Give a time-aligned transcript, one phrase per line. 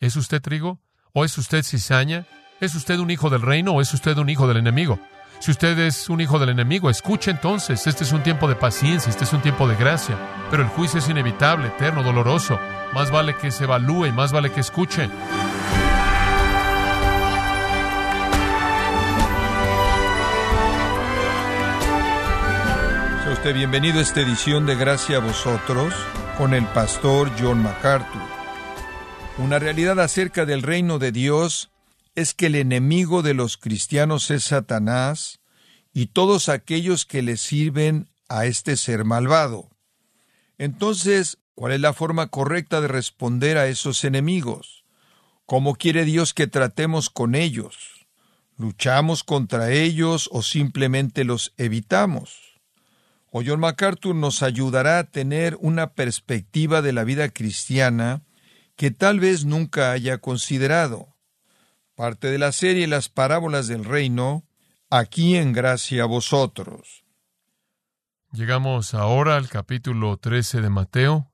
[0.00, 0.80] ¿Es usted trigo?
[1.12, 2.24] ¿O es usted cizaña?
[2.58, 4.98] ¿Es usted un hijo del reino o es usted un hijo del enemigo?
[5.40, 9.10] Si usted es un hijo del enemigo, escuche entonces, este es un tiempo de paciencia,
[9.10, 10.16] este es un tiempo de gracia,
[10.50, 12.58] pero el juicio es inevitable, eterno, doloroso.
[12.94, 15.10] Más vale que se evalúe más vale que escuche.
[23.22, 25.92] Sea usted bienvenido a esta edición de Gracia a vosotros
[26.38, 28.39] con el pastor John MacArthur.
[29.42, 31.70] Una realidad acerca del reino de Dios
[32.14, 35.40] es que el enemigo de los cristianos es Satanás
[35.94, 39.70] y todos aquellos que le sirven a este ser malvado.
[40.58, 44.84] Entonces, ¿cuál es la forma correcta de responder a esos enemigos?
[45.46, 48.06] ¿Cómo quiere Dios que tratemos con ellos?
[48.58, 52.60] ¿Luchamos contra ellos o simplemente los evitamos?
[53.32, 58.22] O John MacArthur nos ayudará a tener una perspectiva de la vida cristiana
[58.80, 61.14] que tal vez nunca haya considerado
[61.94, 64.44] parte de la serie Las parábolas del reino,
[64.88, 67.04] aquí en gracia a vosotros.
[68.32, 71.30] Llegamos ahora al capítulo 13 de Mateo.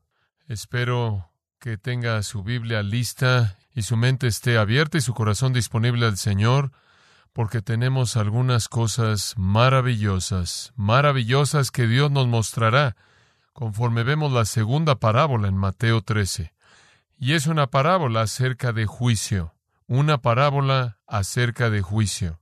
[0.48, 1.30] Espero
[1.60, 6.16] que tenga su Biblia lista y su mente esté abierta y su corazón disponible al
[6.16, 6.72] Señor,
[7.32, 12.96] porque tenemos algunas cosas maravillosas, maravillosas que Dios nos mostrará
[13.52, 16.55] conforme vemos la segunda parábola en Mateo 13.
[17.18, 22.40] Y es una parábola acerca de juicio una parábola acerca de juicio.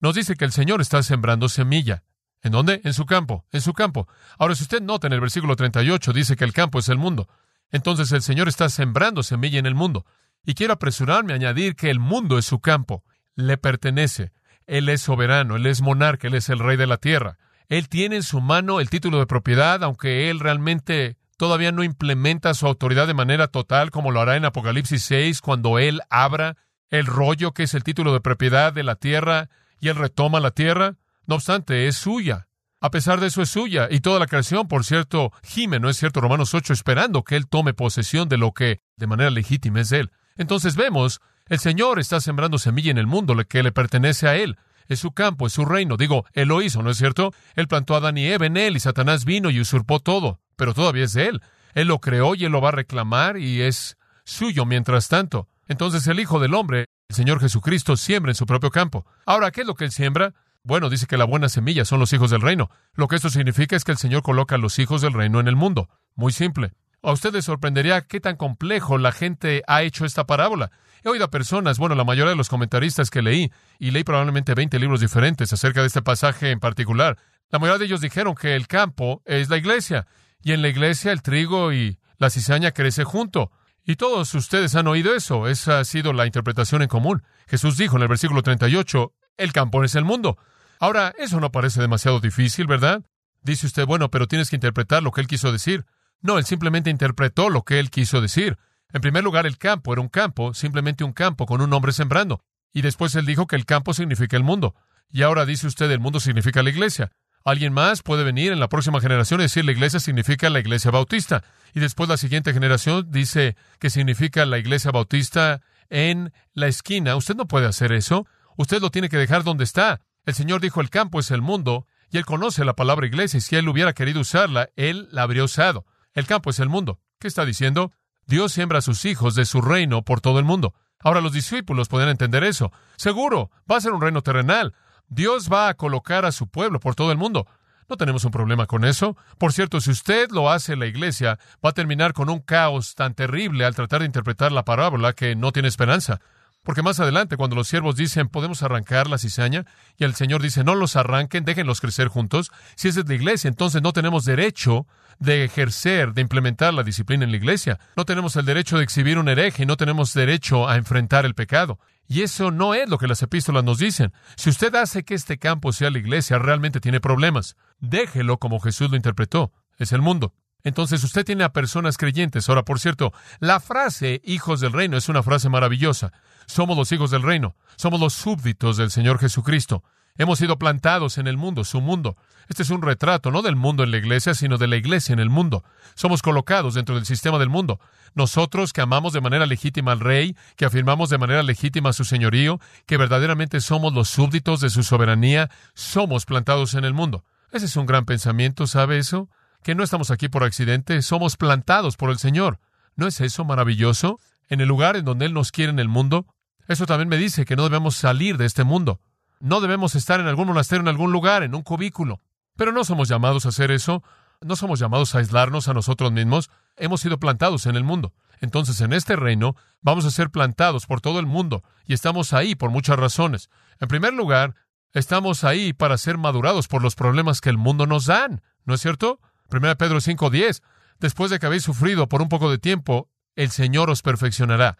[0.00, 2.04] Nos dice que el Señor está sembrando semilla.
[2.42, 2.80] ¿En dónde?
[2.84, 4.06] En su campo, en su campo.
[4.38, 7.28] Ahora, si usted nota en el versículo 38, dice que el campo es el mundo.
[7.70, 10.06] Entonces el Señor está sembrando semilla en el mundo.
[10.44, 13.02] Y quiero apresurarme a añadir que el mundo es su campo,
[13.34, 14.32] le pertenece.
[14.66, 17.38] Él es soberano, Él es monarca, Él es el rey de la tierra.
[17.68, 22.52] Él tiene en su mano el título de propiedad, aunque Él realmente todavía no implementa
[22.52, 26.56] su autoridad de manera total como lo hará en Apocalipsis 6 cuando Él abra
[26.90, 29.48] el rollo que es el título de propiedad de la tierra
[29.80, 30.96] y Él retoma la tierra.
[31.26, 32.48] No obstante, es suya.
[32.80, 33.88] A pesar de eso es suya.
[33.90, 36.20] Y toda la creación, por cierto, gime, ¿no es cierto?
[36.20, 40.10] Romanos 8, esperando que Él tome posesión de lo que de manera legítima es Él.
[40.36, 44.58] Entonces vemos, el Señor está sembrando semilla en el mundo que le pertenece a Él.
[44.88, 45.96] Es su campo, es su reino.
[45.96, 47.32] Digo, Él lo hizo, ¿no es cierto?
[47.54, 51.04] Él plantó a Adán y en Él y Satanás vino y usurpó todo pero todavía
[51.04, 51.42] es de Él.
[51.72, 55.48] Él lo creó y Él lo va a reclamar y es suyo mientras tanto.
[55.68, 59.06] Entonces el Hijo del Hombre, el Señor Jesucristo, siembra en su propio campo.
[59.24, 60.34] Ahora, ¿qué es lo que Él siembra?
[60.64, 62.70] Bueno, dice que la buena semilla son los hijos del reino.
[62.94, 65.46] Lo que esto significa es que el Señor coloca a los hijos del reino en
[65.46, 65.88] el mundo.
[66.16, 66.72] Muy simple.
[67.08, 70.70] A ustedes sorprendería qué tan complejo la gente ha hecho esta parábola.
[71.02, 74.52] He oído a personas, bueno, la mayoría de los comentaristas que leí, y leí probablemente
[74.52, 77.16] 20 libros diferentes acerca de este pasaje en particular,
[77.48, 80.06] la mayoría de ellos dijeron que el campo es la iglesia
[80.42, 83.52] y en la iglesia el trigo y la cizaña crece junto.
[83.86, 85.48] Y todos ustedes han oído eso.
[85.48, 87.22] Esa ha sido la interpretación en común.
[87.46, 90.36] Jesús dijo en el versículo 38, el campo es el mundo.
[90.78, 93.02] Ahora, eso no parece demasiado difícil, ¿verdad?
[93.40, 95.86] Dice usted, bueno, pero tienes que interpretar lo que él quiso decir.
[96.20, 98.58] No, él simplemente interpretó lo que él quiso decir.
[98.92, 102.42] En primer lugar, el campo era un campo, simplemente un campo con un hombre sembrando.
[102.72, 104.74] Y después él dijo que el campo significa el mundo.
[105.10, 107.10] Y ahora dice usted el mundo significa la iglesia.
[107.44, 110.90] Alguien más puede venir en la próxima generación y decir la iglesia significa la iglesia
[110.90, 111.44] bautista.
[111.74, 117.16] Y después la siguiente generación dice que significa la iglesia bautista en la esquina.
[117.16, 118.26] Usted no puede hacer eso.
[118.56, 120.00] Usted lo tiene que dejar donde está.
[120.26, 123.40] El Señor dijo el campo es el mundo y Él conoce la palabra iglesia y
[123.40, 125.86] si Él hubiera querido usarla, Él la habría usado.
[126.18, 126.98] El campo es el mundo.
[127.20, 127.92] ¿Qué está diciendo?
[128.26, 130.74] Dios siembra a sus hijos de su reino por todo el mundo.
[130.98, 132.72] Ahora los discípulos pueden entender eso.
[132.96, 134.74] Seguro, va a ser un reino terrenal.
[135.06, 137.46] Dios va a colocar a su pueblo por todo el mundo.
[137.88, 139.16] No tenemos un problema con eso.
[139.38, 143.14] Por cierto, si usted lo hace la iglesia, va a terminar con un caos tan
[143.14, 146.20] terrible al tratar de interpretar la parábola que no tiene esperanza.
[146.68, 149.64] Porque más adelante, cuando los siervos dicen, podemos arrancar la cizaña,
[149.96, 153.48] y el Señor dice, no los arranquen, déjenlos crecer juntos, si es de la iglesia,
[153.48, 154.86] entonces no tenemos derecho
[155.18, 157.78] de ejercer, de implementar la disciplina en la iglesia.
[157.96, 161.34] No tenemos el derecho de exhibir un hereje y no tenemos derecho a enfrentar el
[161.34, 161.78] pecado.
[162.06, 164.12] Y eso no es lo que las epístolas nos dicen.
[164.36, 167.56] Si usted hace que este campo sea la iglesia, realmente tiene problemas.
[167.78, 169.52] Déjelo como Jesús lo interpretó.
[169.78, 170.34] Es el mundo.
[170.64, 172.48] Entonces usted tiene a personas creyentes.
[172.48, 176.12] Ahora, por cierto, la frase hijos del reino es una frase maravillosa.
[176.46, 177.54] Somos los hijos del reino.
[177.76, 179.84] Somos los súbditos del Señor Jesucristo.
[180.16, 182.16] Hemos sido plantados en el mundo, su mundo.
[182.48, 185.20] Este es un retrato no del mundo en la iglesia, sino de la iglesia en
[185.20, 185.62] el mundo.
[185.94, 187.78] Somos colocados dentro del sistema del mundo.
[188.14, 192.58] Nosotros que amamos de manera legítima al rey, que afirmamos de manera legítima su señorío,
[192.86, 197.24] que verdaderamente somos los súbditos de su soberanía, somos plantados en el mundo.
[197.52, 199.28] Ese es un gran pensamiento, ¿sabe eso?
[199.68, 202.58] Que no estamos aquí por accidente, somos plantados por el Señor.
[202.96, 204.18] ¿No es eso maravilloso?
[204.48, 206.24] en el lugar en donde Él nos quiere en el mundo,
[206.68, 208.98] eso también me dice que no debemos salir de este mundo.
[209.40, 212.22] No debemos estar en algún monasterio, en algún lugar, en un cubículo.
[212.56, 214.02] Pero no somos llamados a hacer eso.
[214.40, 216.48] No somos llamados a aislarnos a nosotros mismos.
[216.78, 218.14] Hemos sido plantados en el mundo.
[218.40, 221.62] Entonces, en este reino, vamos a ser plantados por todo el mundo.
[221.84, 223.50] Y estamos ahí por muchas razones.
[223.80, 224.54] En primer lugar,
[224.94, 228.40] estamos ahí para ser madurados por los problemas que el mundo nos dan.
[228.64, 229.20] ¿No es cierto?
[229.50, 230.62] 1 Pedro 5:10.
[230.98, 234.78] Después de que habéis sufrido por un poco de tiempo, el Señor os perfeccionará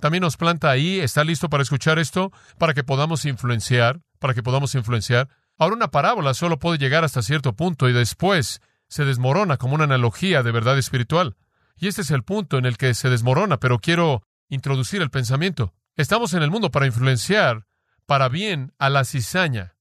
[0.00, 4.42] también nos planta ahí, está listo para escuchar esto, para que podamos influenciar, para que
[4.42, 5.28] podamos influenciar.
[5.58, 9.84] Ahora una parábola solo puede llegar hasta cierto punto y después se desmorona como una
[9.84, 11.36] analogía de verdad espiritual.
[11.76, 15.74] Y este es el punto en el que se desmorona, pero quiero introducir el pensamiento.
[15.96, 17.66] Estamos en el mundo para influenciar
[18.06, 19.74] para bien a la cizaña.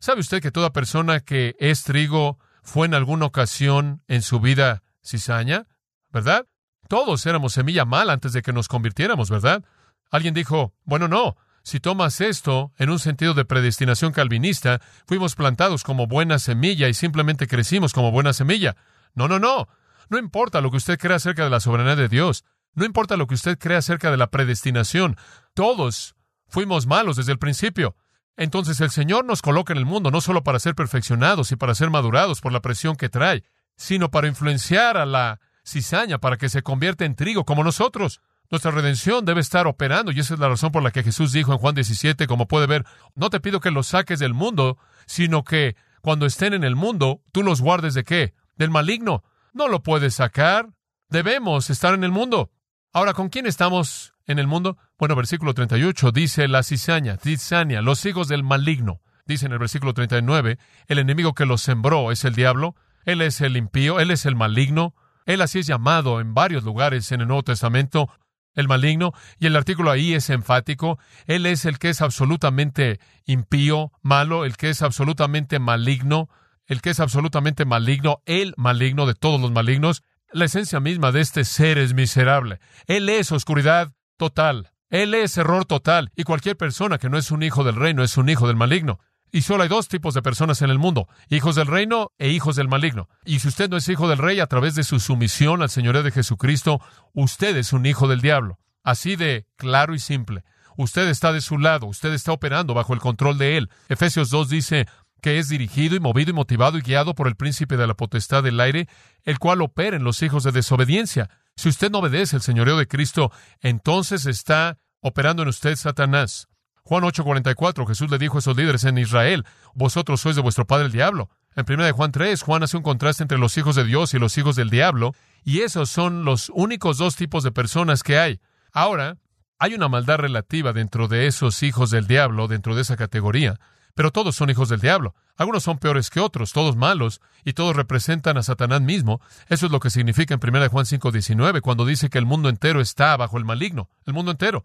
[0.00, 4.82] ¿Sabe usted que toda persona que es trigo fue en alguna ocasión en su vida
[5.04, 5.66] cizaña?
[6.10, 6.46] ¿Verdad?
[6.88, 9.64] Todos éramos semilla mala antes de que nos convirtiéramos, ¿verdad?
[10.10, 15.84] Alguien dijo, bueno, no, si tomas esto en un sentido de predestinación calvinista, fuimos plantados
[15.84, 18.76] como buena semilla y simplemente crecimos como buena semilla.
[19.14, 19.68] No, no, no.
[20.08, 22.44] No importa lo que usted crea acerca de la soberanía de Dios.
[22.74, 25.16] No importa lo que usted crea acerca de la predestinación.
[25.54, 26.16] Todos
[26.48, 27.96] fuimos malos desde el principio.
[28.36, 31.74] Entonces el Señor nos coloca en el mundo no solo para ser perfeccionados y para
[31.74, 33.44] ser madurados por la presión que trae,
[33.76, 38.20] sino para influenciar a la cizaña para que se convierta en trigo como nosotros.
[38.50, 41.52] Nuestra redención debe estar operando y esa es la razón por la que Jesús dijo
[41.52, 42.84] en Juan 17, como puede ver,
[43.14, 47.22] no te pido que los saques del mundo, sino que cuando estén en el mundo,
[47.32, 48.34] tú los guardes de qué?
[48.56, 49.24] Del maligno.
[49.52, 50.68] No lo puedes sacar.
[51.08, 52.50] Debemos estar en el mundo.
[52.92, 54.78] Ahora, ¿con quién estamos en el mundo?
[54.98, 59.00] Bueno, versículo 38 dice la cizaña, cizaña, los hijos del maligno.
[59.26, 60.58] Dice en el versículo 39,
[60.88, 62.74] el enemigo que los sembró es el diablo,
[63.04, 64.94] él es el impío, él es el maligno,
[65.26, 68.10] él así es llamado en varios lugares en el Nuevo Testamento,
[68.54, 70.98] el maligno, y el artículo ahí es enfático.
[71.26, 76.28] Él es el que es absolutamente impío, malo, el que es absolutamente maligno,
[76.66, 80.02] el que es absolutamente maligno, el maligno de todos los malignos.
[80.32, 82.58] La esencia misma de este ser es miserable.
[82.86, 83.92] Él es oscuridad
[84.22, 84.70] total.
[84.88, 86.12] Él es error total.
[86.14, 89.00] Y cualquier persona que no es un hijo del reino es un hijo del maligno.
[89.32, 92.54] Y solo hay dos tipos de personas en el mundo, hijos del reino e hijos
[92.54, 93.08] del maligno.
[93.24, 96.00] Y si usted no es hijo del rey a través de su sumisión al Señor
[96.00, 96.80] de Jesucristo,
[97.14, 98.60] usted es un hijo del diablo.
[98.84, 100.44] Así de claro y simple.
[100.76, 103.70] Usted está de su lado, usted está operando bajo el control de él.
[103.88, 104.86] Efesios 2 dice
[105.22, 108.42] que es dirigido y movido y motivado y guiado por el príncipe de la potestad
[108.42, 108.88] del aire,
[109.22, 111.30] el cual opera en los hijos de desobediencia.
[111.56, 113.30] Si usted no obedece el señoreo de Cristo,
[113.60, 116.48] entonces está operando en usted Satanás.
[116.82, 120.86] Juan 8:44, Jesús le dijo a esos líderes en Israel, vosotros sois de vuestro padre
[120.86, 121.30] el diablo.
[121.54, 124.18] En 1 de Juan 3, Juan hace un contraste entre los hijos de Dios y
[124.18, 125.14] los hijos del diablo,
[125.44, 128.40] y esos son los únicos dos tipos de personas que hay.
[128.72, 129.18] Ahora,
[129.60, 133.60] hay una maldad relativa dentro de esos hijos del diablo, dentro de esa categoría,
[133.94, 135.14] pero todos son hijos del diablo.
[135.36, 139.20] Algunos son peores que otros, todos malos, y todos representan a Satanás mismo.
[139.48, 142.80] Eso es lo que significa en 1 Juan 5:19, cuando dice que el mundo entero
[142.80, 144.64] está bajo el maligno, el mundo entero.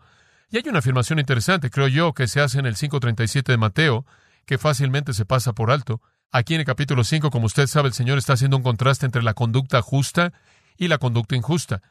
[0.50, 4.06] Y hay una afirmación interesante, creo yo, que se hace en el 5.37 de Mateo,
[4.46, 6.02] que fácilmente se pasa por alto.
[6.32, 9.24] Aquí en el capítulo 5, como usted sabe, el Señor está haciendo un contraste entre
[9.24, 10.34] la conducta justa
[10.78, 11.82] y la conducta injusta.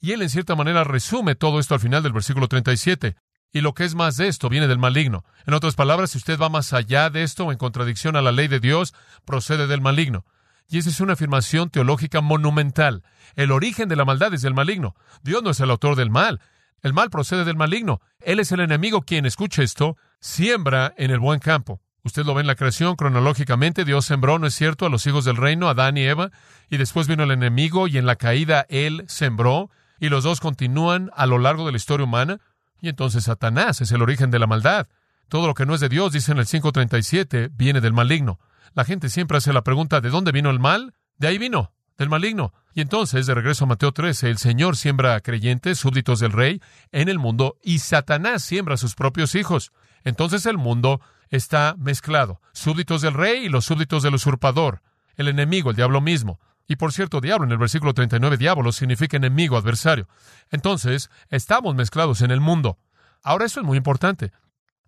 [0.00, 3.16] Y él en cierta manera resume todo esto al final del versículo 37.
[3.52, 5.24] Y lo que es más de esto viene del maligno.
[5.46, 8.48] En otras palabras, si usted va más allá de esto, en contradicción a la ley
[8.48, 10.24] de Dios, procede del maligno.
[10.68, 13.02] Y esa es una afirmación teológica monumental.
[13.34, 14.94] El origen de la maldad es del maligno.
[15.22, 16.40] Dios no es el autor del mal.
[16.82, 18.00] El mal procede del maligno.
[18.20, 21.80] Él es el enemigo quien, escuche esto, siembra en el buen campo.
[22.04, 23.84] Usted lo ve en la creación cronológicamente.
[23.84, 26.30] Dios sembró, ¿no es cierto?, a los hijos del reino, Adán y Eva,
[26.70, 31.10] y después vino el enemigo y en la caída él sembró, y los dos continúan
[31.14, 32.38] a lo largo de la historia humana.
[32.80, 34.88] Y entonces Satanás es el origen de la maldad.
[35.28, 38.40] Todo lo que no es de Dios, dice en el 537, viene del maligno.
[38.74, 40.94] La gente siempre hace la pregunta, ¿de dónde vino el mal?
[41.18, 42.54] De ahí vino del maligno.
[42.72, 47.10] Y entonces, de regreso a Mateo 13, el Señor siembra creyentes, súbditos del rey, en
[47.10, 49.70] el mundo, y Satanás siembra a sus propios hijos.
[50.02, 54.80] Entonces el mundo está mezclado, súbditos del rey y los súbditos del usurpador,
[55.16, 56.40] el enemigo, el diablo mismo.
[56.70, 60.06] Y por cierto, diablo en el versículo 39, diablo significa enemigo, adversario.
[60.52, 62.78] Entonces, estamos mezclados en el mundo.
[63.24, 64.30] Ahora eso es muy importante.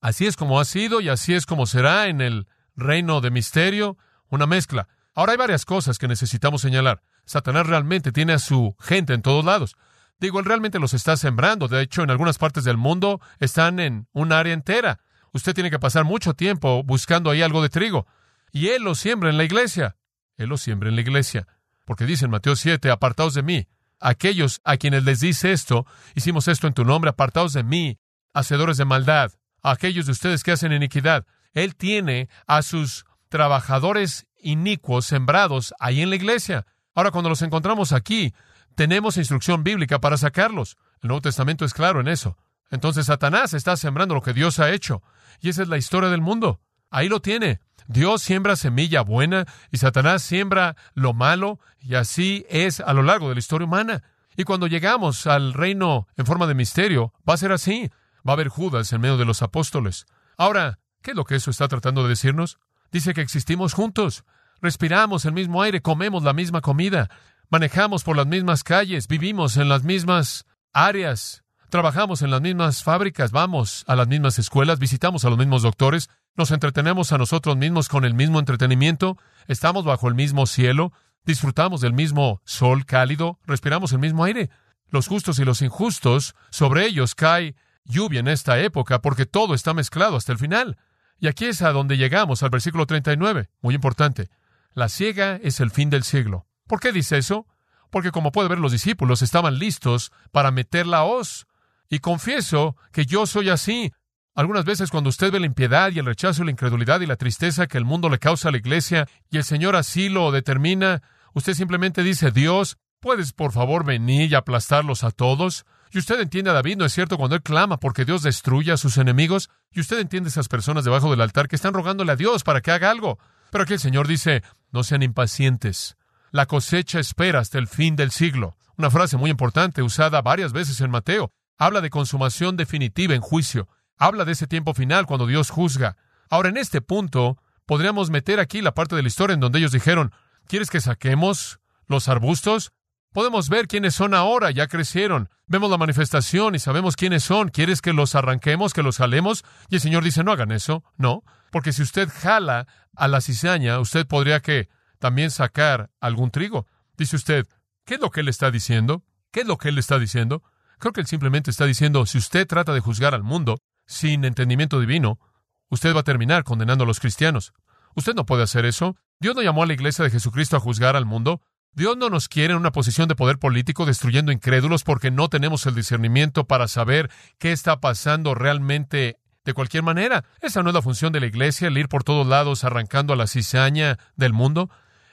[0.01, 2.47] Así es como ha sido y así es como será en el
[2.77, 3.99] reino de misterio,
[4.29, 4.87] una mezcla.
[5.13, 7.03] Ahora hay varias cosas que necesitamos señalar.
[7.25, 9.77] Satanás realmente tiene a su gente en todos lados.
[10.21, 11.67] Digo, él realmente los está sembrando.
[11.67, 15.01] De hecho, en algunas partes del mundo están en un área entera.
[15.33, 18.07] Usted tiene que pasar mucho tiempo buscando ahí algo de trigo.
[18.53, 19.97] Y él lo siembra en la iglesia.
[20.37, 21.49] Él lo siembra en la iglesia.
[21.85, 23.67] Porque dice en Mateo 7, apartaos de mí.
[24.01, 25.87] aquellos a quienes les dice esto,
[26.17, 27.99] hicimos esto en tu nombre, apartados de mí,
[28.35, 29.31] hacedores de maldad,
[29.63, 31.25] a aquellos de ustedes que hacen iniquidad.
[31.53, 36.67] Él tiene a sus trabajadores inicuos sembrados ahí en la iglesia.
[36.95, 38.35] Ahora, cuando los encontramos aquí,
[38.75, 40.77] tenemos instrucción bíblica para sacarlos.
[41.01, 42.37] El Nuevo Testamento es claro en eso.
[42.71, 45.03] Entonces Satanás está sembrando lo que Dios ha hecho.
[45.41, 46.61] Y esa es la historia del mundo.
[46.91, 47.61] Ahí lo tiene.
[47.87, 53.29] Dios siembra semilla buena y Satanás siembra lo malo y así es a lo largo
[53.29, 54.03] de la historia humana.
[54.37, 57.91] Y cuando llegamos al reino en forma de misterio, va a ser así.
[58.27, 60.07] Va a haber Judas en medio de los apóstoles.
[60.37, 62.59] Ahora, ¿qué es lo que eso está tratando de decirnos?
[62.91, 64.25] Dice que existimos juntos,
[64.61, 67.11] respiramos el mismo aire, comemos la misma comida,
[67.51, 71.42] manejamos por las mismas calles, vivimos en las mismas áreas,
[71.73, 76.11] trabajamos en las mismas fábricas, vamos a las mismas escuelas, visitamos a los mismos doctores,
[76.37, 79.17] nos entretenemos a nosotros mismos con el mismo entretenimiento,
[79.49, 80.93] estamos bajo el mismo cielo,
[81.25, 84.51] disfrutamos del mismo sol cálido, respiramos el mismo aire.
[84.89, 89.73] Los justos y los injustos, sobre ellos cae lluvia en esta época porque todo está
[89.73, 90.77] mezclado hasta el final.
[91.21, 94.29] Y aquí es a donde llegamos, al versículo 39, muy importante.
[94.75, 96.47] La ciega es el fin del siglo.
[96.67, 97.47] ¿Por qué dice eso?
[97.89, 101.47] Porque como puede ver los discípulos estaban listos para meter la hoz.
[101.93, 103.93] Y confieso que yo soy así.
[104.35, 107.17] Algunas veces cuando usted ve la impiedad y el rechazo y la incredulidad y la
[107.17, 111.03] tristeza que el mundo le causa a la iglesia y el Señor así lo determina,
[111.35, 115.67] usted simplemente dice, Dios, ¿puedes por favor venir y aplastarlos a todos?
[115.91, 117.19] Y usted entiende a David, ¿no es cierto?
[117.19, 120.85] Cuando él clama porque Dios destruya a sus enemigos, y usted entiende a esas personas
[120.85, 123.19] debajo del altar que están rogándole a Dios para que haga algo.
[123.51, 125.99] Pero aquí el Señor dice, no sean impacientes.
[126.31, 128.57] La cosecha espera hasta el fin del siglo.
[128.79, 131.35] Una frase muy importante usada varias veces en Mateo.
[131.63, 133.69] Habla de consumación definitiva en juicio.
[133.97, 135.97] Habla de ese tiempo final cuando Dios juzga.
[136.29, 139.71] Ahora, en este punto, podríamos meter aquí la parte de la historia en donde ellos
[139.71, 140.13] dijeron,
[140.49, 142.73] ¿quieres que saquemos los arbustos?
[143.13, 145.29] Podemos ver quiénes son ahora, ya crecieron.
[145.47, 147.49] Vemos la manifestación y sabemos quiénes son.
[147.49, 149.45] ¿Quieres que los arranquemos, que los jalemos?
[149.69, 150.83] Y el Señor dice, no hagan eso.
[150.97, 152.67] No, porque si usted jala
[152.97, 156.67] a la cizaña, usted podría que también sacar algún trigo.
[156.97, 157.47] Dice usted,
[157.85, 159.05] ¿qué es lo que él está diciendo?
[159.31, 160.43] ¿Qué es lo que él está diciendo?
[160.83, 164.81] Creo que él simplemente está diciendo, si usted trata de juzgar al mundo sin entendimiento
[164.81, 165.21] divino,
[165.69, 167.53] usted va a terminar condenando a los cristianos.
[167.95, 168.97] Usted no puede hacer eso.
[169.21, 171.41] Dios no llamó a la iglesia de Jesucristo a juzgar al mundo.
[171.73, 175.67] Dios no nos quiere en una posición de poder político destruyendo incrédulos porque no tenemos
[175.67, 180.25] el discernimiento para saber qué está pasando realmente de cualquier manera.
[180.41, 183.17] Esa no es la función de la iglesia, el ir por todos lados arrancando a
[183.17, 184.69] la cizaña del mundo.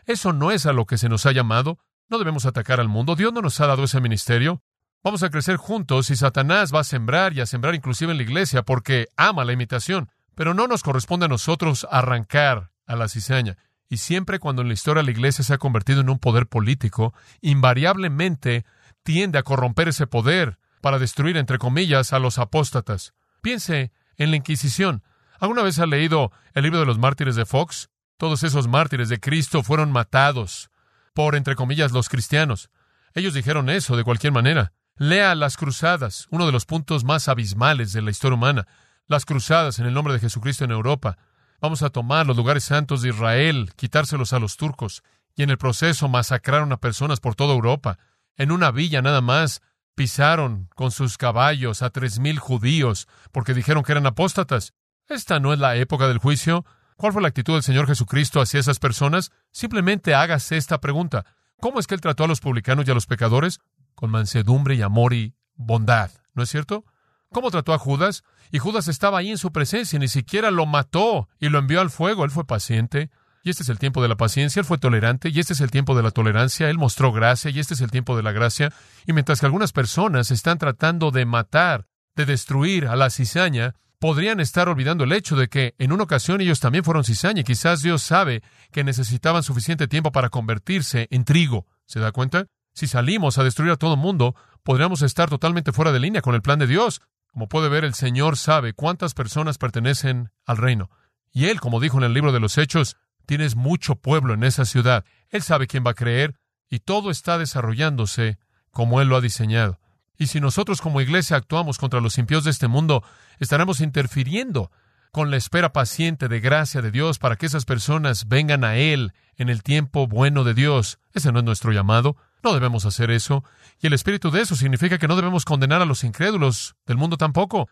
[0.07, 1.77] Eso no es a lo que se nos ha llamado.
[2.07, 3.15] No debemos atacar al mundo.
[3.15, 4.63] Dios no nos ha dado ese ministerio.
[5.01, 8.23] Vamos a crecer juntos y Satanás va a sembrar y a sembrar inclusive en la
[8.23, 10.09] iglesia porque ama la imitación.
[10.35, 13.57] Pero no nos corresponde a nosotros arrancar a la cizaña.
[13.87, 17.13] Y siempre cuando en la historia la iglesia se ha convertido en un poder político,
[17.39, 18.65] invariablemente
[19.03, 23.13] tiende a corromper ese poder para destruir, entre comillas, a los apóstatas.
[23.41, 25.03] Piense en la Inquisición.
[25.39, 27.89] ¿Alguna vez ha leído el libro de los mártires de Fox?
[28.17, 30.69] Todos esos mártires de Cristo fueron matados
[31.13, 32.69] por, entre comillas, los cristianos.
[33.13, 34.73] Ellos dijeron eso de cualquier manera.
[34.99, 38.67] Lea las cruzadas, uno de los puntos más abismales de la historia humana.
[39.07, 41.17] Las cruzadas en el nombre de Jesucristo en Europa.
[41.61, 45.01] Vamos a tomar los lugares santos de Israel, quitárselos a los turcos,
[45.37, 47.97] y en el proceso masacraron a personas por toda Europa.
[48.35, 49.61] En una villa nada más
[49.95, 54.73] pisaron con sus caballos a tres mil judíos porque dijeron que eran apóstatas.
[55.07, 56.65] Esta no es la época del juicio.
[56.97, 59.31] ¿Cuál fue la actitud del Señor Jesucristo hacia esas personas?
[59.53, 61.25] Simplemente hágase esta pregunta.
[61.61, 63.61] ¿Cómo es que Él trató a los publicanos y a los pecadores?
[63.99, 66.85] Con mansedumbre y amor y bondad, ¿no es cierto?
[67.33, 68.23] ¿Cómo trató a Judas?
[68.49, 71.89] Y Judas estaba ahí en su presencia, ni siquiera lo mató y lo envió al
[71.89, 72.23] fuego.
[72.23, 73.11] Él fue paciente.
[73.43, 75.69] Y este es el tiempo de la paciencia, él fue tolerante, y este es el
[75.69, 78.71] tiempo de la tolerancia, él mostró gracia, y este es el tiempo de la gracia.
[79.05, 84.39] Y mientras que algunas personas están tratando de matar, de destruir a la cizaña, podrían
[84.39, 87.81] estar olvidando el hecho de que en una ocasión ellos también fueron cizaña, y quizás
[87.81, 91.67] Dios sabe que necesitaban suficiente tiempo para convertirse en trigo.
[91.85, 92.45] ¿Se da cuenta?
[92.79, 96.33] Si salimos a destruir a todo el mundo, podríamos estar totalmente fuera de línea con
[96.33, 97.01] el plan de Dios.
[97.33, 100.89] Como puede ver, el Señor sabe cuántas personas pertenecen al reino.
[101.33, 102.95] Y Él, como dijo en el libro de los Hechos,
[103.25, 105.03] tienes mucho pueblo en esa ciudad.
[105.27, 106.35] Él sabe quién va a creer
[106.69, 108.39] y todo está desarrollándose
[108.71, 109.81] como Él lo ha diseñado.
[110.17, 113.03] Y si nosotros como iglesia actuamos contra los impíos de este mundo,
[113.39, 114.71] estaremos interfiriendo
[115.11, 119.11] con la espera paciente de gracia de Dios para que esas personas vengan a Él
[119.35, 120.97] en el tiempo bueno de Dios.
[121.11, 122.15] Ese no es nuestro llamado.
[122.43, 123.43] No debemos hacer eso.
[123.81, 127.17] Y el espíritu de eso significa que no debemos condenar a los incrédulos del mundo
[127.17, 127.69] tampoco.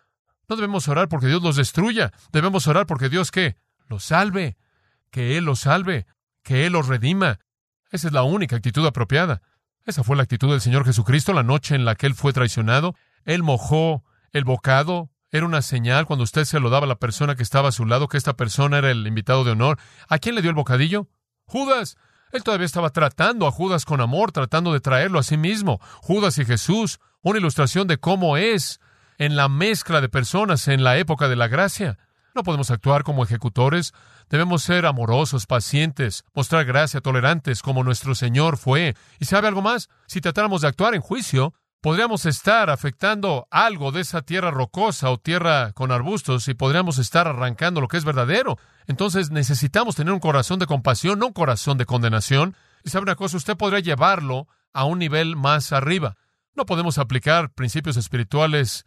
[0.49, 2.11] No debemos orar porque Dios los destruya.
[2.31, 3.55] Debemos orar porque Dios qué?
[3.87, 4.57] Los salve.
[5.11, 6.05] Que Él los salve.
[6.43, 7.39] Que Él los redima.
[7.91, 9.41] Esa es la única actitud apropiada.
[9.85, 12.95] Esa fue la actitud del Señor Jesucristo la noche en la que Él fue traicionado.
[13.23, 15.09] Él mojó el bocado.
[15.31, 17.85] Era una señal cuando usted se lo daba a la persona que estaba a su
[17.85, 19.77] lado, que esta persona era el invitado de honor.
[20.07, 21.07] ¿A quién le dio el bocadillo?
[21.45, 21.97] Judas.
[22.31, 25.79] Él todavía estaba tratando a Judas con amor, tratando de traerlo a sí mismo.
[26.01, 28.79] Judas y Jesús, una ilustración de cómo es
[29.17, 31.97] en la mezcla de personas en la época de la gracia.
[32.35, 33.93] No podemos actuar como ejecutores,
[34.29, 38.95] debemos ser amorosos, pacientes, mostrar gracia, tolerantes, como nuestro Señor fue.
[39.19, 39.89] ¿Y sabe algo más?
[40.05, 45.17] Si tratáramos de actuar en juicio, podríamos estar afectando algo de esa tierra rocosa o
[45.17, 48.57] tierra con arbustos y podríamos estar arrancando lo que es verdadero.
[48.87, 52.55] Entonces necesitamos tener un corazón de compasión, no un corazón de condenación.
[52.83, 56.15] Y sabe una cosa, usted podría llevarlo a un nivel más arriba.
[56.55, 58.85] No podemos aplicar principios espirituales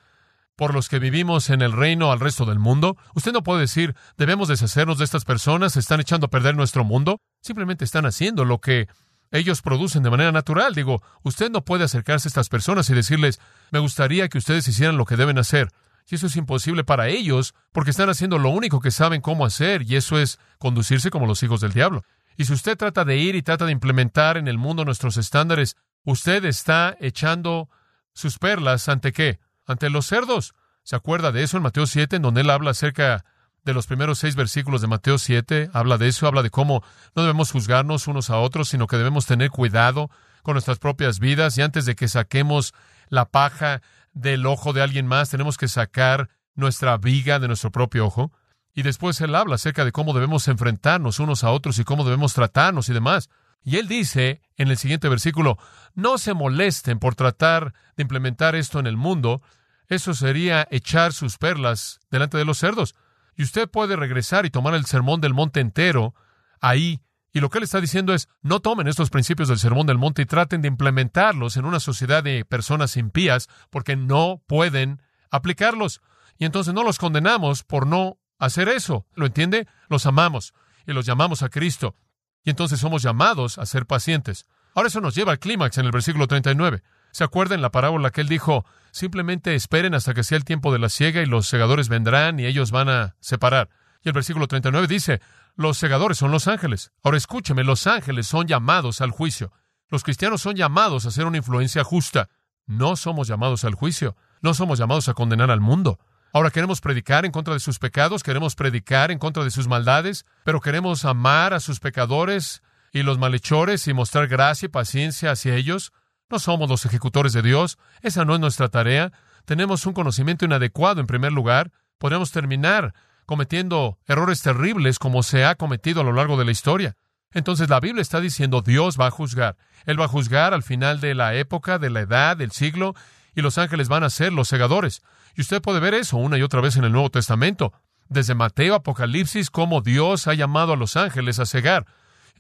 [0.56, 2.96] por los que vivimos en el reino al resto del mundo.
[3.14, 7.20] Usted no puede decir, debemos deshacernos de estas personas, están echando a perder nuestro mundo.
[7.40, 8.88] Simplemente están haciendo lo que
[9.30, 10.74] ellos producen de manera natural.
[10.74, 14.96] Digo, usted no puede acercarse a estas personas y decirles, me gustaría que ustedes hicieran
[14.96, 15.68] lo que deben hacer.
[16.08, 19.82] Y eso es imposible para ellos, porque están haciendo lo único que saben cómo hacer,
[19.82, 22.02] y eso es conducirse como los hijos del diablo.
[22.36, 25.76] Y si usted trata de ir y trata de implementar en el mundo nuestros estándares,
[26.04, 27.68] usted está echando
[28.12, 29.38] sus perlas ante qué?
[29.70, 30.54] ante los cerdos.
[30.82, 33.24] ¿Se acuerda de eso en Mateo 7, en donde él habla acerca
[33.64, 35.70] de los primeros seis versículos de Mateo 7?
[35.72, 36.82] Habla de eso, habla de cómo
[37.14, 40.10] no debemos juzgarnos unos a otros, sino que debemos tener cuidado
[40.42, 42.74] con nuestras propias vidas y antes de que saquemos
[43.08, 48.06] la paja del ojo de alguien más, tenemos que sacar nuestra viga de nuestro propio
[48.06, 48.32] ojo.
[48.72, 52.34] Y después él habla acerca de cómo debemos enfrentarnos unos a otros y cómo debemos
[52.34, 53.28] tratarnos y demás.
[53.62, 55.58] Y él dice en el siguiente versículo,
[55.94, 59.42] no se molesten por tratar de implementar esto en el mundo,
[59.88, 62.94] eso sería echar sus perlas delante de los cerdos.
[63.40, 66.14] Y usted puede regresar y tomar el sermón del monte entero
[66.60, 67.00] ahí.
[67.32, 70.20] Y lo que él está diciendo es, no tomen estos principios del sermón del monte
[70.20, 76.02] y traten de implementarlos en una sociedad de personas impías, porque no pueden aplicarlos.
[76.36, 79.06] Y entonces no los condenamos por no hacer eso.
[79.14, 79.66] ¿Lo entiende?
[79.88, 80.52] Los amamos
[80.86, 81.96] y los llamamos a Cristo.
[82.44, 84.44] Y entonces somos llamados a ser pacientes.
[84.74, 86.82] Ahora eso nos lleva al clímax en el versículo 39.
[87.12, 88.64] ¿Se acuerdan la parábola que él dijo?
[88.92, 92.46] Simplemente esperen hasta que sea el tiempo de la siega y los segadores vendrán y
[92.46, 93.68] ellos van a separar.
[94.02, 95.20] Y el versículo 39 dice,
[95.56, 96.92] los segadores son los ángeles.
[97.02, 99.52] Ahora escúcheme, los ángeles son llamados al juicio.
[99.88, 102.28] Los cristianos son llamados a ser una influencia justa.
[102.66, 104.16] No somos llamados al juicio.
[104.40, 105.98] No somos llamados a condenar al mundo.
[106.32, 110.26] Ahora queremos predicar en contra de sus pecados, queremos predicar en contra de sus maldades,
[110.44, 115.56] pero queremos amar a sus pecadores y los malhechores y mostrar gracia y paciencia hacia
[115.56, 115.92] ellos.
[116.30, 119.12] No somos los ejecutores de Dios, esa no es nuestra tarea.
[119.44, 121.72] Tenemos un conocimiento inadecuado en primer lugar.
[121.98, 122.94] Podríamos terminar
[123.26, 126.96] cometiendo errores terribles como se ha cometido a lo largo de la historia.
[127.32, 129.56] Entonces la Biblia está diciendo Dios va a juzgar.
[129.86, 132.94] Él va a juzgar al final de la época, de la edad, del siglo,
[133.34, 135.02] y los ángeles van a ser los segadores.
[135.34, 137.72] Y usted puede ver eso una y otra vez en el Nuevo Testamento.
[138.08, 141.86] Desde Mateo, Apocalipsis, cómo Dios ha llamado a los ángeles a cegar.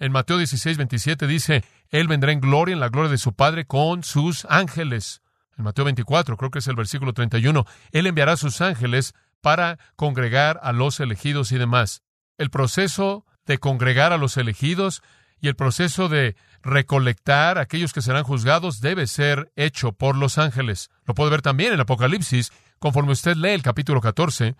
[0.00, 3.66] En Mateo 16, 27 dice, Él vendrá en gloria, en la gloria de su Padre,
[3.66, 5.20] con sus ángeles.
[5.58, 10.58] En Mateo 24, creo que es el versículo 31, Él enviará sus ángeles para congregar
[10.62, 12.02] a los elegidos y demás.
[12.38, 15.02] El proceso de congregar a los elegidos
[15.38, 20.38] y el proceso de recolectar a aquellos que serán juzgados debe ser hecho por los
[20.38, 20.88] ángeles.
[21.04, 24.56] Lo puede ver también en Apocalipsis, conforme usted lee el capítulo 14,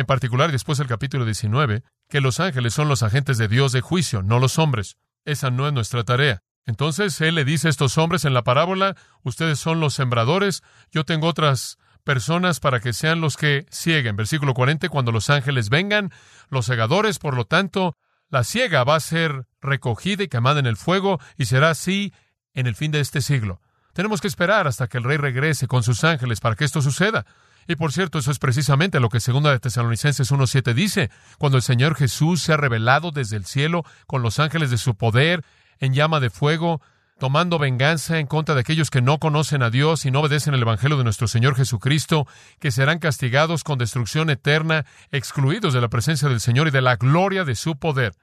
[0.00, 3.80] en particular después del capítulo 19, que los ángeles son los agentes de Dios de
[3.80, 4.96] juicio, no los hombres.
[5.24, 6.42] Esa no es nuestra tarea.
[6.66, 11.04] Entonces Él le dice a estos hombres en la parábola, ustedes son los sembradores, yo
[11.04, 14.16] tengo otras personas para que sean los que cieguen.
[14.16, 16.10] Versículo 40, cuando los ángeles vengan,
[16.48, 17.96] los segadores, por lo tanto,
[18.30, 22.14] la ciega va a ser recogida y quemada en el fuego, y será así
[22.54, 23.60] en el fin de este siglo.
[23.92, 27.26] Tenemos que esperar hasta que el rey regrese con sus ángeles para que esto suceda.
[27.70, 31.62] Y por cierto, eso es precisamente lo que segunda de Tesalonicenses 1.7 dice, cuando el
[31.62, 35.44] Señor Jesús se ha revelado desde el cielo con los ángeles de su poder
[35.78, 36.82] en llama de fuego,
[37.20, 40.62] tomando venganza en contra de aquellos que no conocen a Dios y no obedecen el
[40.62, 42.26] Evangelio de nuestro Señor Jesucristo,
[42.58, 46.96] que serán castigados con destrucción eterna, excluidos de la presencia del Señor y de la
[46.96, 48.14] gloria de su poder.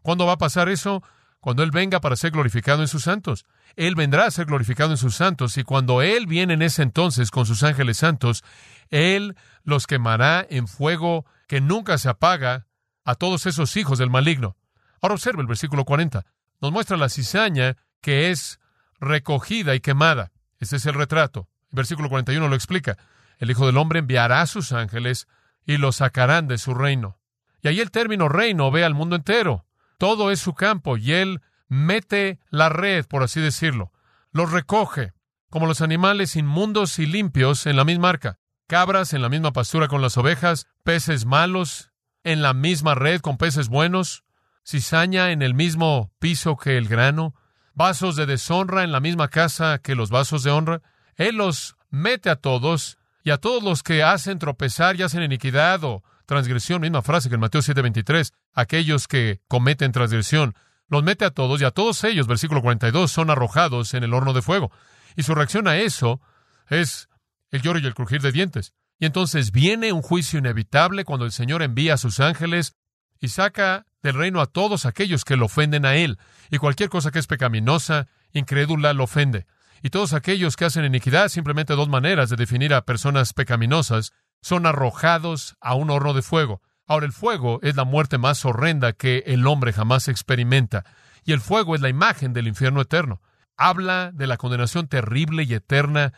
[0.00, 1.02] ¿Cuándo va a pasar eso?
[1.40, 3.44] Cuando Él venga para ser glorificado en sus santos.
[3.76, 7.30] Él vendrá a ser glorificado en sus santos y cuando Él viene en ese entonces
[7.30, 8.42] con sus ángeles santos,
[8.90, 12.66] Él los quemará en fuego que nunca se apaga
[13.04, 14.56] a todos esos hijos del maligno.
[15.00, 16.24] Ahora observe el versículo 40.
[16.60, 18.60] Nos muestra la cizaña que es
[19.00, 20.32] recogida y quemada.
[20.58, 21.48] Ese es el retrato.
[21.70, 22.98] El versículo 41 lo explica.
[23.38, 25.26] El Hijo del Hombre enviará a sus ángeles
[25.64, 27.18] y los sacarán de su reino.
[27.62, 29.66] Y ahí el término reino ve al mundo entero.
[29.98, 33.92] Todo es su campo y Él mete la red, por así decirlo.
[34.32, 35.12] los recoge,
[35.48, 38.38] como los animales inmundos y limpios en la misma arca,
[38.70, 41.90] cabras en la misma pastura con las ovejas, peces malos
[42.22, 44.22] en la misma red con peces buenos,
[44.64, 47.34] cizaña en el mismo piso que el grano,
[47.74, 50.82] vasos de deshonra en la misma casa que los vasos de honra.
[51.16, 55.82] Él los mete a todos y a todos los que hacen tropezar y hacen iniquidad
[55.82, 60.54] o transgresión, misma frase que en Mateo 7:23, aquellos que cometen transgresión,
[60.86, 64.32] los mete a todos y a todos ellos, versículo 42, son arrojados en el horno
[64.32, 64.70] de fuego.
[65.16, 66.20] Y su reacción a eso
[66.68, 67.09] es
[67.50, 68.74] el lloro y el crujir de dientes.
[68.98, 72.76] Y entonces viene un juicio inevitable cuando el Señor envía a sus ángeles
[73.18, 76.18] y saca del reino a todos aquellos que lo ofenden a Él.
[76.50, 79.46] Y cualquier cosa que es pecaminosa, incrédula, lo ofende.
[79.82, 84.66] Y todos aquellos que hacen iniquidad, simplemente dos maneras de definir a personas pecaminosas, son
[84.66, 86.62] arrojados a un horno de fuego.
[86.86, 90.84] Ahora, el fuego es la muerte más horrenda que el hombre jamás experimenta.
[91.24, 93.22] Y el fuego es la imagen del infierno eterno.
[93.56, 96.12] Habla de la condenación terrible y eterna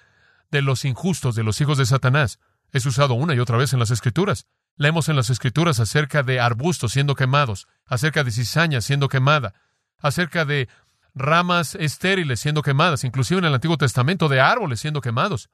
[0.53, 2.39] de los injustos, de los hijos de Satanás.
[2.71, 4.47] Es usado una y otra vez en las Escrituras.
[4.77, 9.55] Leemos en las Escrituras acerca de arbustos siendo quemados, acerca de cizaña siendo quemada,
[9.99, 10.69] acerca de
[11.15, 15.51] ramas estériles siendo quemadas, inclusive en el Antiguo Testamento de árboles siendo quemados.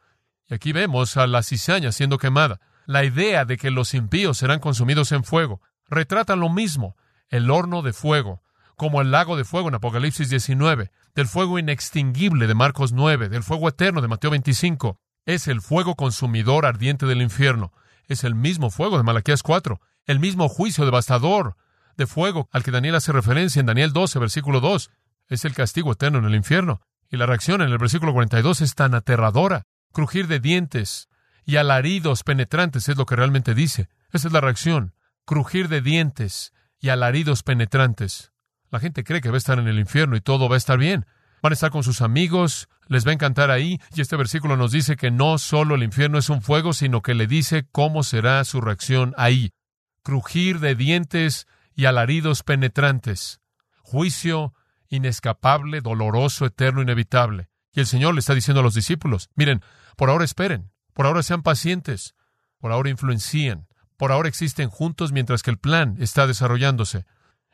[0.49, 2.61] Y aquí vemos a la cizaña siendo quemada.
[2.87, 6.97] La idea de que los impíos serán consumidos en fuego retrata lo mismo,
[7.29, 8.43] el horno de fuego,
[8.77, 13.43] como el lago de fuego en Apocalipsis 19, del fuego inextinguible de Marcos 9, del
[13.43, 15.01] fuego eterno de Mateo 25.
[15.27, 17.73] Es el fuego consumidor ardiente del infierno.
[18.07, 21.57] Es el mismo fuego de Malaquías 4, el mismo juicio devastador
[21.97, 24.93] de fuego al que Daniel hace referencia en Daniel 12, versículo 2.
[25.27, 26.83] Es el castigo eterno en el infierno.
[27.11, 29.65] Y la reacción en el versículo 42 es tan aterradora.
[29.93, 31.09] Crujir de dientes
[31.45, 33.89] y alaridos penetrantes es lo que realmente dice.
[34.13, 34.95] Esa es la reacción.
[35.25, 38.31] Crujir de dientes y alaridos penetrantes.
[38.71, 40.79] La gente cree que va a estar en el infierno y todo va a estar
[40.79, 41.07] bien.
[41.43, 44.73] Van a estar con sus amigos, les va a encantar ahí, y este versículo nos
[44.73, 48.45] dice que no solo el infierno es un fuego, sino que le dice cómo será
[48.45, 49.53] su reacción ahí.
[50.03, 53.41] Crujir de dientes y alaridos penetrantes.
[53.83, 54.53] Juicio
[54.89, 57.49] inescapable, doloroso, eterno, inevitable.
[57.73, 59.63] Y el Señor le está diciendo a los discípulos, miren,
[59.97, 62.15] por ahora esperen, por ahora sean pacientes,
[62.59, 67.05] por ahora influencien, por ahora existen juntos mientras que el plan está desarrollándose.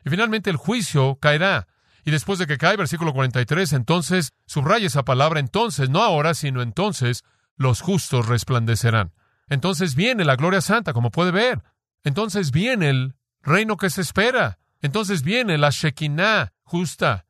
[0.05, 1.67] Y finalmente el juicio caerá.
[2.05, 6.61] Y después de que cae, versículo 43, entonces, subraya esa palabra, entonces, no ahora, sino
[6.61, 7.23] entonces,
[7.57, 9.11] los justos resplandecerán.
[9.47, 11.63] Entonces viene la gloria santa, como puede ver.
[12.03, 14.59] Entonces viene el reino que se espera.
[14.81, 17.25] Entonces viene la Shekinah justa,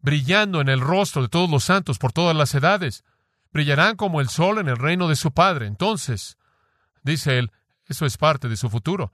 [0.00, 3.04] brillando en el rostro de todos los santos por todas las edades.
[3.52, 5.66] Brillarán como el sol en el reino de su Padre.
[5.66, 6.36] Entonces,
[7.02, 7.52] dice él,
[7.86, 9.12] eso es parte de su futuro.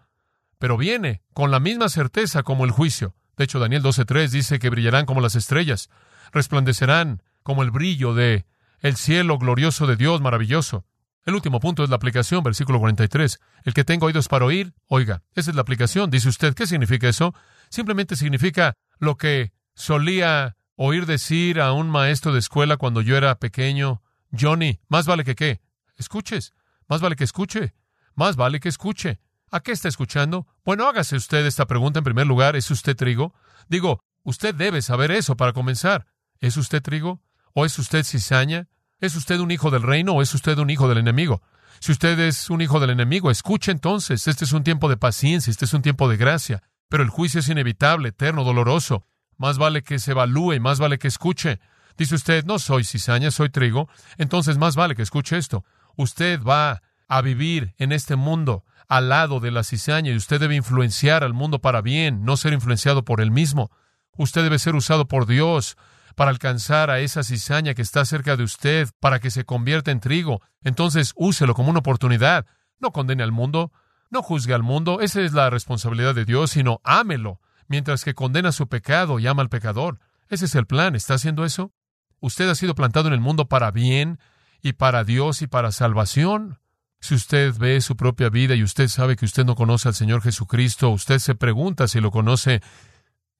[0.64, 3.14] Pero viene con la misma certeza como el juicio.
[3.36, 5.90] De hecho, Daniel 12.3 dice que brillarán como las estrellas,
[6.32, 8.46] resplandecerán como el brillo de
[8.80, 10.86] el cielo glorioso de Dios maravilloso.
[11.26, 13.40] El último punto es la aplicación, versículo 43.
[13.64, 15.22] El que tenga oídos para oír, oiga.
[15.34, 16.08] Esa es la aplicación.
[16.08, 17.34] Dice usted, ¿qué significa eso?
[17.68, 23.38] Simplemente significa lo que solía oír decir a un maestro de escuela cuando yo era
[23.38, 24.00] pequeño.
[24.32, 25.60] Johnny, más vale que qué.
[25.98, 26.54] Escuches.
[26.88, 27.74] Más vale que escuche.
[28.14, 29.20] Más vale que escuche.
[29.54, 30.48] ¿A qué está escuchando?
[30.64, 32.56] Bueno, hágase usted esta pregunta en primer lugar.
[32.56, 33.36] ¿Es usted trigo?
[33.68, 36.06] Digo, usted debe saber eso para comenzar.
[36.40, 37.22] ¿Es usted trigo?
[37.52, 38.66] ¿O es usted cizaña?
[38.98, 41.40] ¿Es usted un hijo del reino o es usted un hijo del enemigo?
[41.78, 44.26] Si usted es un hijo del enemigo, escuche entonces.
[44.26, 46.64] Este es un tiempo de paciencia, este es un tiempo de gracia.
[46.88, 49.06] Pero el juicio es inevitable, eterno, doloroso.
[49.36, 51.60] Más vale que se evalúe, más vale que escuche.
[51.96, 53.88] Dice usted, no soy cizaña, soy trigo.
[54.18, 55.64] Entonces más vale que escuche esto.
[55.94, 60.56] Usted va a vivir en este mundo al lado de la cizaña y usted debe
[60.56, 63.70] influenciar al mundo para bien, no ser influenciado por él mismo.
[64.16, 65.76] Usted debe ser usado por Dios
[66.14, 70.00] para alcanzar a esa cizaña que está cerca de usted, para que se convierta en
[70.00, 70.40] trigo.
[70.62, 72.46] Entonces úselo como una oportunidad.
[72.78, 73.72] No condene al mundo,
[74.10, 78.52] no juzgue al mundo, esa es la responsabilidad de Dios, sino ámelo, mientras que condena
[78.52, 79.98] su pecado y ama al pecador.
[80.28, 80.94] Ese es el plan.
[80.94, 81.72] ¿Está haciendo eso?
[82.20, 84.18] Usted ha sido plantado en el mundo para bien
[84.62, 86.58] y para Dios y para salvación.
[87.04, 90.22] Si usted ve su propia vida y usted sabe que usted no conoce al Señor
[90.22, 92.62] Jesucristo, usted se pregunta si lo conoce,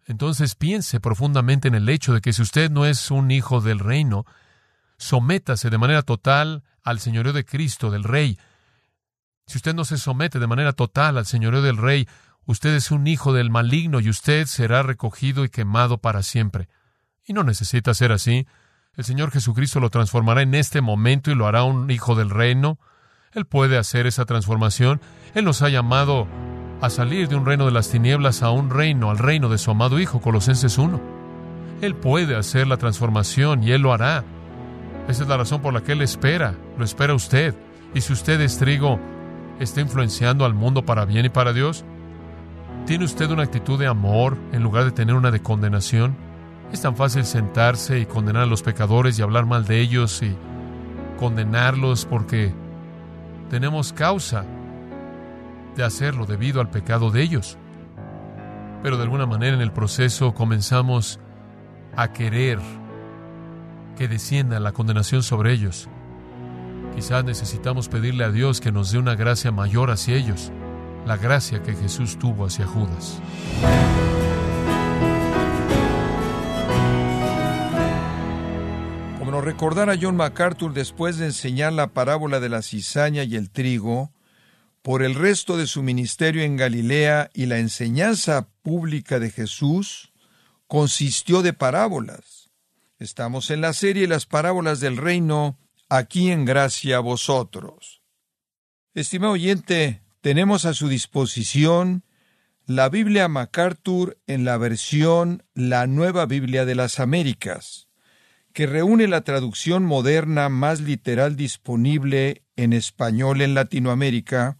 [0.04, 3.78] entonces piense profundamente en el hecho de que si usted no es un hijo del
[3.78, 4.26] reino,
[4.98, 8.38] sométase de manera total al señorío de Cristo, del Rey.
[9.46, 12.06] Si usted no se somete de manera total al señorío del Rey,
[12.44, 16.68] usted es un hijo del maligno y usted será recogido y quemado para siempre.
[17.24, 18.46] Y no necesita ser así.
[18.92, 22.78] El Señor Jesucristo lo transformará en este momento y lo hará un hijo del reino.
[23.34, 25.00] Él puede hacer esa transformación.
[25.34, 26.28] Él nos ha llamado
[26.80, 29.72] a salir de un reino de las tinieblas a un reino, al reino de su
[29.72, 31.00] amado Hijo, Colosenses 1.
[31.80, 34.24] Él puede hacer la transformación y Él lo hará.
[35.08, 37.56] Esa es la razón por la que Él espera, lo espera usted.
[37.92, 39.00] Y si usted es trigo,
[39.58, 41.84] está influenciando al mundo para bien y para Dios.
[42.86, 46.16] ¿Tiene usted una actitud de amor en lugar de tener una de condenación?
[46.72, 50.36] Es tan fácil sentarse y condenar a los pecadores y hablar mal de ellos y
[51.18, 52.54] condenarlos porque
[53.50, 54.44] tenemos causa
[55.76, 57.58] de hacerlo debido al pecado de ellos.
[58.82, 61.18] Pero de alguna manera en el proceso comenzamos
[61.96, 62.58] a querer
[63.96, 65.88] que descienda la condenación sobre ellos.
[66.94, 70.52] Quizás necesitamos pedirle a Dios que nos dé una gracia mayor hacia ellos,
[71.06, 73.20] la gracia que Jesús tuvo hacia Judas.
[79.44, 84.12] Recordara John MacArthur después de enseñar la parábola de la cizaña y el trigo,
[84.82, 90.12] por el resto de su ministerio en Galilea y la enseñanza pública de Jesús,
[90.66, 92.50] consistió de parábolas.
[92.98, 98.02] Estamos en la serie Las parábolas del reino, aquí en gracia a vosotros.
[98.94, 102.04] Estimado oyente, tenemos a su disposición
[102.66, 107.88] la Biblia MacArthur en la versión La Nueva Biblia de las Américas,
[108.54, 114.58] que reúne la traducción moderna más literal disponible en español en Latinoamérica,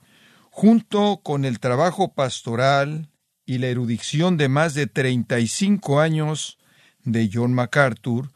[0.51, 3.09] junto con el trabajo pastoral
[3.47, 6.59] y la erudición de más de 35 años
[7.05, 8.33] de John MacArthur,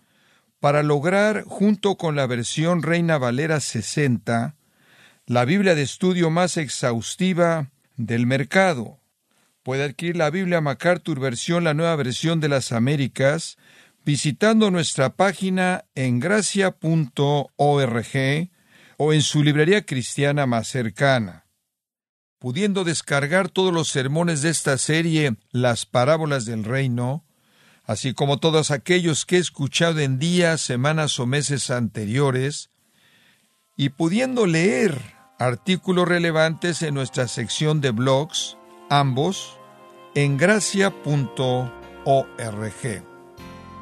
[0.60, 4.54] para lograr, junto con la versión Reina Valera 60,
[5.26, 9.00] la Biblia de estudio más exhaustiva del mercado.
[9.64, 13.58] Puede adquirir la Biblia MacArthur versión, la nueva versión de las Américas,
[14.08, 16.72] visitando nuestra página en gracia.org
[18.96, 21.44] o en su librería cristiana más cercana.
[22.38, 27.26] Pudiendo descargar todos los sermones de esta serie, Las Parábolas del Reino,
[27.84, 32.70] así como todos aquellos que he escuchado en días, semanas o meses anteriores,
[33.76, 34.98] y pudiendo leer
[35.38, 38.56] artículos relevantes en nuestra sección de blogs,
[38.88, 39.58] ambos,
[40.14, 41.68] en gracia.org.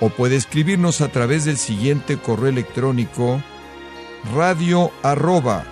[0.00, 3.42] O puede escribirnos a través del siguiente correo electrónico
[4.34, 5.64] radio arroba.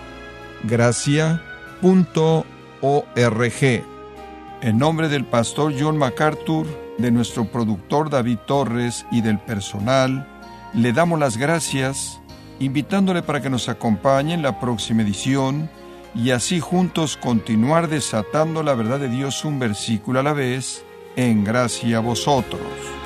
[4.61, 10.27] En nombre del pastor John MacArthur, de nuestro productor David Torres y del personal,
[10.73, 12.19] le damos las gracias,
[12.59, 15.69] invitándole para que nos acompañe en la próxima edición
[16.13, 20.83] y así juntos continuar desatando la verdad de Dios un versículo a la vez,
[21.15, 22.98] en gracia a vosotros.